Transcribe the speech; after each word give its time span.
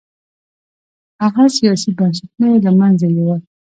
هغه 1.21 1.43
سیاسي 1.57 1.89
بنسټونه 1.97 2.45
یې 2.53 2.57
له 2.65 2.71
منځه 2.79 3.05
یووړل 3.15 3.41